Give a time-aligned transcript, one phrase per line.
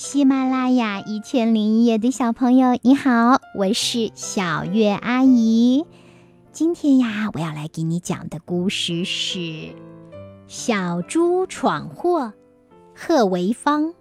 [0.00, 5.86] 喜马拉雅一千零一夜的小朋友，你好，我是小月阿姨。
[6.52, 9.38] 今天呀，我要来给你讲的故事是
[10.46, 12.26] 《小猪闯祸》，
[12.94, 13.92] 贺维芳。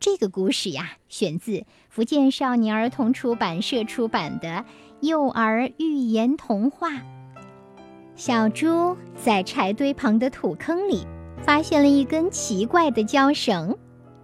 [0.00, 4.48] 这个故事呀，选自福建少年儿童出版社出版的
[5.00, 6.88] 《幼儿寓言童话》。
[8.16, 11.06] 小猪在柴堆旁的土坑里
[11.42, 13.76] 发现了一根奇怪的胶绳。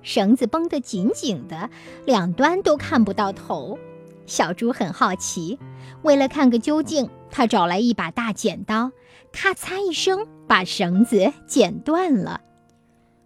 [0.02, 1.70] 绳子绷得紧紧的，
[2.04, 3.78] 两端都看不到头。
[4.26, 5.58] 小猪很好奇，
[6.02, 8.92] 为了看个究竟，他找来一把大剪刀，
[9.32, 12.40] 咔嚓一声把绳子剪断了。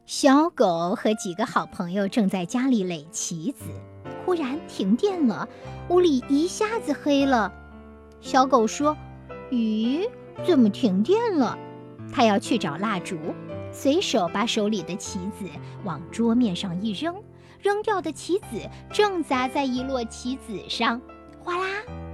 [0.06, 3.64] 小狗和几个好朋友正在家里垒棋子，
[4.24, 5.48] 忽然停电了，
[5.88, 7.52] 屋里一下子黑了。
[8.20, 8.96] 小狗说
[9.50, 10.08] ：“咦，
[10.46, 11.58] 怎么停电了？”
[12.12, 13.18] 它要去找蜡烛。
[13.74, 15.44] 随手把手里的棋子
[15.82, 17.14] 往桌面上一扔，
[17.60, 18.46] 扔掉的棋子
[18.92, 21.00] 正砸在一摞棋子上，
[21.42, 21.66] 哗啦，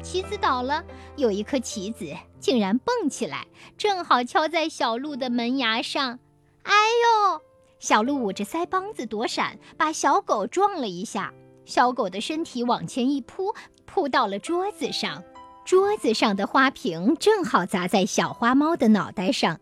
[0.03, 0.83] 棋子倒了。
[1.17, 6.19] 有一颗棋子竟然蹦起来，正好敲在小鹿的门牙上。
[6.63, 7.41] 哎呦！
[7.79, 11.33] 小鹿捂着腮帮子躲闪，把小狗撞了一下。
[11.67, 15.23] 小狗的身体往前一扑，扑到了桌子上，
[15.65, 19.61] 桌子上的花瓶正好砸在小花猫的脑袋上。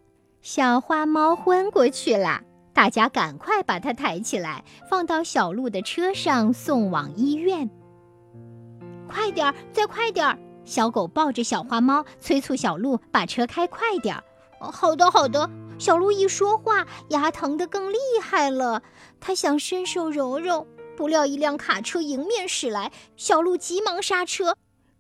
[0.51, 2.41] 小花猫昏过去了，
[2.73, 7.69] 大家赶快把它抬起来，放到小鹿的车上，送往医院。
[9.07, 10.39] 快点儿，再快点儿！
[10.65, 14.25] 小狗抱着小花猫，催促小鹿把车开快点儿。
[14.59, 15.51] 好的，好的。
[15.79, 18.83] 小鹿一说话，牙疼得更厉害了。
[19.21, 24.57] 它想伸手揉揉，不料一辆卡车迎面驶来，小鹿急忙刹车。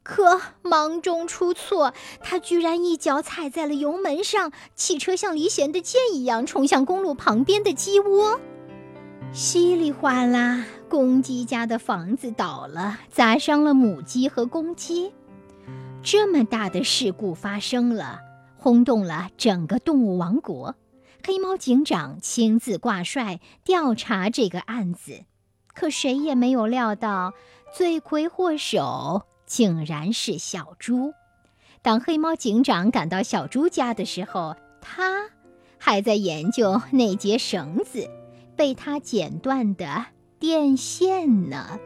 [0.08, 1.92] 可忙中出错，
[2.22, 8.40] 他居然一脚踩在了油门上，汽车像离弦的箭一样冲向公路旁边的鸡窝，
[9.34, 15.12] 稀里哗啦，公鸡家的房子倒了，砸伤了母鸡和公鸡。
[16.02, 18.20] 这么大的事故发生了，
[18.56, 20.74] 轰动了整个动物王国。
[21.22, 25.24] 黑猫警长亲自挂帅调查这个案子，
[25.74, 27.34] 可谁也没有料到
[27.76, 29.27] 罪魁祸首。
[29.48, 31.12] 竟然是小猪。
[31.82, 35.28] 当黑猫警长赶到小猪家的时候，他
[35.78, 38.08] 还在研究那节绳子
[38.56, 40.06] 被他剪断的
[40.38, 41.80] 电线呢。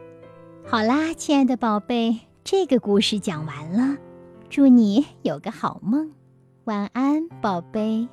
[0.65, 3.97] 好啦，亲爱的宝贝，这个故事讲完了，
[4.49, 6.11] 祝你有个好梦，
[6.65, 8.07] 晚安，宝贝。